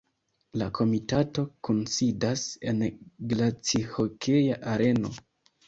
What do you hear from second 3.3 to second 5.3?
glacihokea areno.